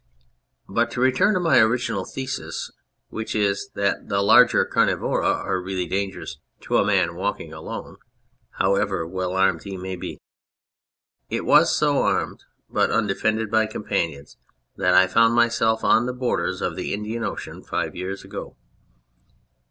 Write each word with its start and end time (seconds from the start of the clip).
But 0.67 0.89
to 0.93 0.99
return 0.99 1.35
to 1.35 1.39
my 1.39 1.59
original 1.59 2.05
thesis, 2.05 2.71
which 3.09 3.35
is 3.35 3.69
that 3.75 4.09
the 4.09 4.23
larger 4.23 4.65
carnivora 4.65 5.27
are 5.27 5.61
really 5.61 5.85
dangerous 5.85 6.39
to 6.61 6.77
a 6.77 6.83
man 6.83 7.13
walking 7.13 7.53
alone, 7.53 7.97
however 8.53 9.05
well 9.05 9.33
armed 9.33 9.61
he 9.61 9.77
may 9.77 9.95
be. 9.95 10.19
It 11.29 11.45
was 11.45 11.69
so 11.77 12.01
armed 12.01 12.45
but 12.67 12.89
unde 12.89 13.15
fended 13.15 13.51
by 13.51 13.67
companions 13.67 14.37
that 14.75 14.95
I 14.95 15.05
found 15.05 15.35
myself 15.35 15.83
on 15.83 16.07
the 16.07 16.13
borders 16.13 16.63
of 16.63 16.75
the 16.75 16.95
Indian 16.95 17.23
Ocean 17.23 17.61
five 17.61 17.95
years 17.95 18.23
ago 18.23 18.57